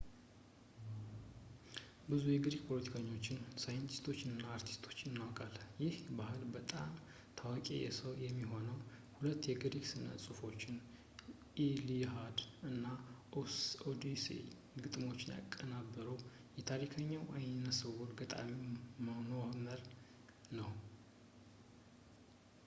ብዙ 2.11 2.23
የግሪክ 2.33 2.61
ፖለቲከኞች 2.69 3.25
ሳይንቲስቶች 3.63 4.19
እና 4.29 4.39
አርቲስቶችን 4.53 5.09
እናውቃለን 5.11 5.67
የዚህ 5.83 5.99
ባህል 6.19 6.41
በጣም 6.55 6.89
ታዋቂው 7.39 7.83
ሰው 7.99 8.13
የሚሆነው 8.25 8.77
ሁለት 9.17 9.43
የግሪክ 9.51 9.85
ስነ 9.91 10.07
ጽሁፎችን 10.23 10.77
ኢሊኣድ 11.65 12.41
እና 12.71 12.87
ኦድሴይ 13.91 14.43
ግጥሞችን 14.85 15.33
ያቀናበረው 15.37 16.17
ታሪከኛው 16.71 17.23
አይነስውር 17.39 18.09
ገጣሚ 18.21 18.51
ሆመር 19.37 19.83
ነው 20.61 20.73